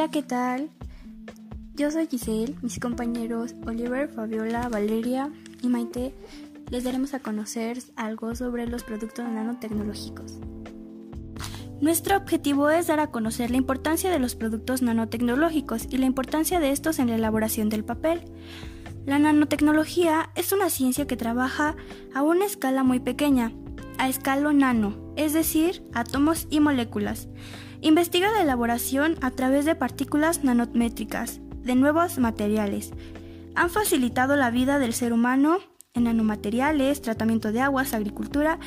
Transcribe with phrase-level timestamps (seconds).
[0.00, 0.70] Hola, ¿qué tal?
[1.74, 5.30] Yo soy Giselle, mis compañeros Oliver, Fabiola, Valeria
[5.60, 6.14] y Maite
[6.70, 10.38] les daremos a conocer algo sobre los productos nanotecnológicos.
[11.82, 16.60] Nuestro objetivo es dar a conocer la importancia de los productos nanotecnológicos y la importancia
[16.60, 18.22] de estos en la elaboración del papel.
[19.04, 21.76] La nanotecnología es una ciencia que trabaja
[22.14, 23.52] a una escala muy pequeña,
[23.98, 27.28] a escala nano, es decir, átomos y moléculas.
[27.82, 32.92] Investiga la elaboración a través de partículas nanométricas de nuevos materiales.
[33.54, 35.58] Han facilitado la vida del ser humano
[35.94, 38.58] en nanomateriales, tratamiento de aguas, agricultura,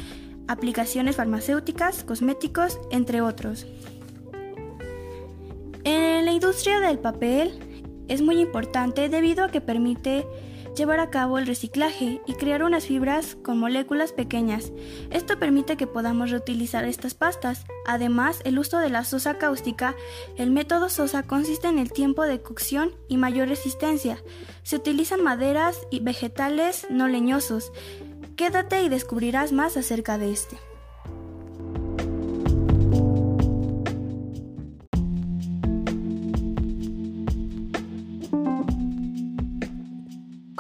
[0.48, 3.68] aplicaciones farmacéuticas, cosméticos, entre otros.
[5.84, 7.60] En la industria del papel
[8.08, 10.26] es muy importante debido a que permite
[10.76, 14.72] llevar a cabo el reciclaje y crear unas fibras con moléculas pequeñas.
[15.12, 17.66] Esto permite que podamos reutilizar estas pastas.
[17.86, 19.96] Además, el uso de la sosa cáustica,
[20.38, 24.18] el método sosa consiste en el tiempo de cocción y mayor resistencia.
[24.64, 27.72] Se utilizan maderas y vegetales no leñosos.
[28.36, 30.58] Quédate y descubrirás más acerca de este.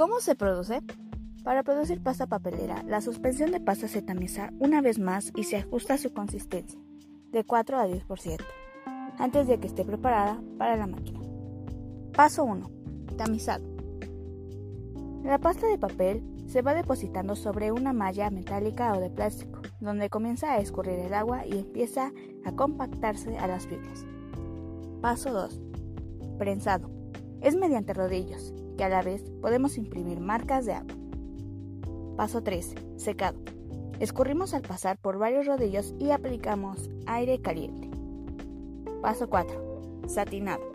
[0.03, 0.81] ¿Cómo se produce?
[1.45, 5.55] Para producir pasta papelera, la suspensión de pasta se tamiza una vez más y se
[5.55, 6.77] ajusta a su consistencia,
[7.31, 8.43] de 4 a 10%,
[9.17, 11.21] antes de que esté preparada para la máquina.
[12.11, 12.69] Paso 1.
[13.15, 13.63] Tamizado.
[15.23, 20.09] La pasta de papel se va depositando sobre una malla metálica o de plástico, donde
[20.09, 22.11] comienza a escurrir el agua y empieza
[22.43, 24.05] a compactarse a las fibras.
[24.99, 25.61] Paso 2.
[26.37, 26.91] Prensado.
[27.39, 30.95] Es mediante rodillos, que a la vez podemos imprimir marcas de agua.
[32.17, 32.75] Paso 3.
[32.97, 33.39] Secado.
[33.99, 37.89] Escurrimos al pasar por varios rodillos y aplicamos aire caliente.
[39.01, 40.03] Paso 4.
[40.07, 40.71] Satinado.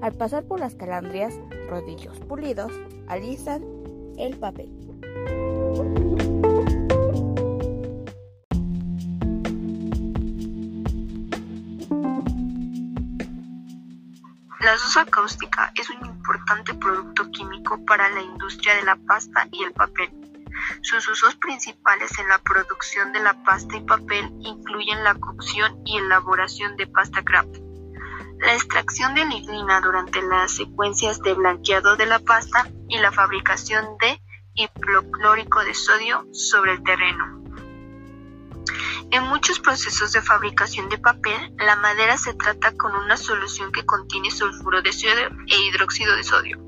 [0.00, 1.38] Al pasar por las calandrias,
[1.68, 2.72] rodillos pulidos
[3.08, 3.62] alisan
[4.18, 4.70] el papel.
[14.60, 16.05] La sosa cáustica es un
[16.46, 20.08] importante producto químico para la industria de la pasta y el papel.
[20.80, 25.98] Sus usos principales en la producción de la pasta y papel incluyen la cocción y
[25.98, 27.56] elaboración de pasta craft,
[28.38, 33.84] la extracción de lignina durante las secuencias de blanqueado de la pasta y la fabricación
[33.98, 34.20] de
[34.54, 37.42] hipoclórico de sodio sobre el terreno.
[39.12, 43.86] En muchos procesos de fabricación de papel, la madera se trata con una solución que
[43.86, 46.58] contiene sulfuro de sodio e hidróxido de sodio.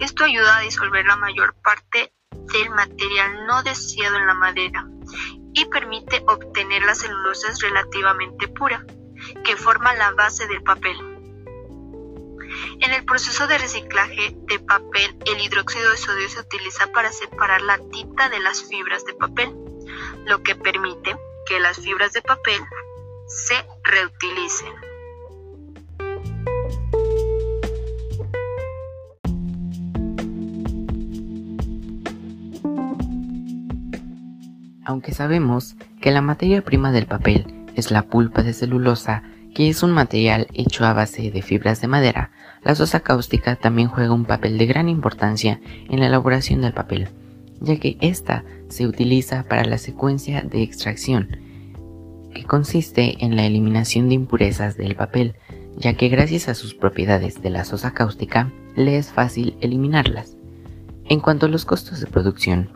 [0.00, 2.12] Esto ayuda a disolver la mayor parte
[2.52, 4.86] del material no deseado en la madera
[5.54, 8.84] y permite obtener la celulosa relativamente pura,
[9.44, 10.96] que forma la base del papel.
[12.80, 17.62] En el proceso de reciclaje de papel, el hidróxido de sodio se utiliza para separar
[17.62, 19.54] la tinta de las fibras de papel,
[20.26, 21.16] lo que permite
[21.46, 22.60] que las fibras de papel
[23.26, 23.54] se
[23.84, 24.72] reutilicen.
[34.84, 39.22] Aunque sabemos que la materia prima del papel es la pulpa de celulosa,
[39.54, 42.30] que es un material hecho a base de fibras de madera,
[42.62, 47.08] la sosa cáustica también juega un papel de gran importancia en la elaboración del papel,
[47.62, 51.36] ya que ésta se utiliza para la secuencia de extracción,
[52.34, 55.34] que consiste en la eliminación de impurezas del papel,
[55.76, 60.36] ya que gracias a sus propiedades de la sosa cáustica le es fácil eliminarlas.
[61.08, 62.70] En cuanto a los costos de producción,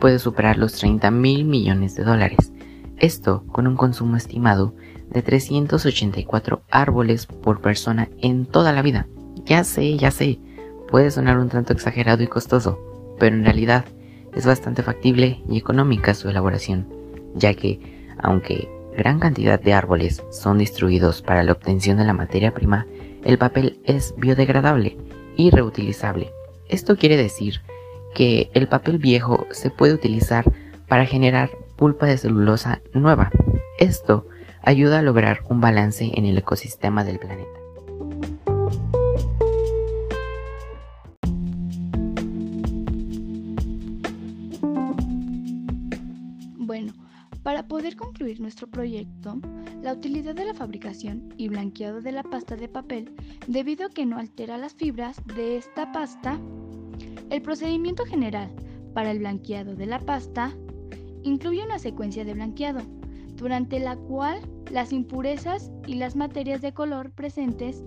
[0.00, 2.52] puede superar los 30 mil millones de dólares,
[2.98, 4.74] esto con un consumo estimado
[5.10, 9.06] de 384 árboles por persona en toda la vida.
[9.44, 10.38] Ya sé, ya sé,
[10.88, 12.78] puede sonar un tanto exagerado y costoso,
[13.18, 13.84] pero en realidad
[14.34, 16.86] es bastante factible y económica su elaboración,
[17.34, 17.80] ya que,
[18.18, 22.86] aunque gran cantidad de árboles son destruidos para la obtención de la materia prima,
[23.24, 24.96] el papel es biodegradable
[25.36, 26.32] y reutilizable.
[26.68, 27.60] Esto quiere decir
[28.14, 30.44] que el papel viejo se puede utilizar
[30.88, 33.30] para generar pulpa de celulosa nueva.
[33.78, 34.26] Esto
[34.62, 37.61] ayuda a lograr un balance en el ecosistema del planeta.
[47.42, 49.40] Para poder concluir nuestro proyecto,
[49.82, 53.14] la utilidad de la fabricación y blanqueado de la pasta de papel,
[53.46, 56.40] debido a que no altera las fibras de esta pasta,
[57.30, 58.50] el procedimiento general
[58.94, 60.52] para el blanqueado de la pasta
[61.22, 62.80] incluye una secuencia de blanqueado,
[63.36, 64.40] durante la cual
[64.70, 67.82] las impurezas y las materias de color presentes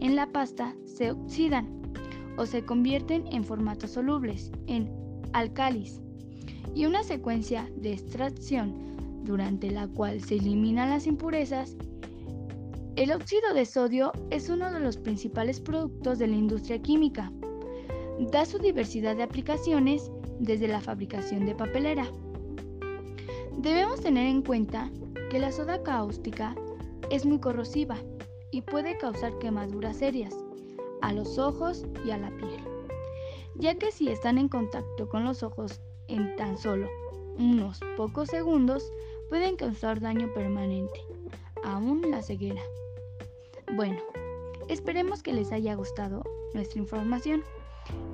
[0.00, 1.78] en la pasta se oxidan
[2.36, 4.90] o se convierten en formatos solubles, en
[5.32, 6.00] alcalis,
[6.74, 8.74] y una secuencia de extracción
[9.24, 11.76] durante la cual se eliminan las impurezas.
[12.96, 17.32] El óxido de sodio es uno de los principales productos de la industria química.
[18.32, 20.10] Da su diversidad de aplicaciones
[20.40, 22.10] desde la fabricación de papelera.
[23.58, 24.90] Debemos tener en cuenta
[25.30, 26.54] que la soda cáustica
[27.10, 27.96] es muy corrosiva
[28.50, 30.34] y puede causar quemaduras serias
[31.02, 32.60] a los ojos y a la piel,
[33.56, 36.88] ya que si están en contacto con los ojos en tan solo
[37.38, 38.92] unos pocos segundos
[39.28, 41.00] pueden causar daño permanente,
[41.64, 42.62] aún la ceguera.
[43.76, 44.00] Bueno,
[44.68, 46.22] esperemos que les haya gustado
[46.54, 47.44] nuestra información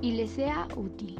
[0.01, 1.19] y les sea útil.